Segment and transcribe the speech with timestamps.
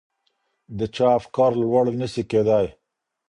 [0.77, 2.67] د چا افکار لوړ نه سي کیدای؟